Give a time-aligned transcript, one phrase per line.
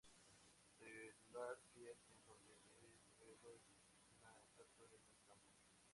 [0.79, 3.61] Cellular Field en donde de develó
[4.09, 5.59] una estatua en el campo.